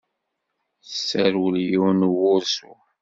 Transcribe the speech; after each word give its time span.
Tesserwel 0.87 1.55
yiwen 1.67 1.99
n 2.05 2.09
wursu. 2.13 2.73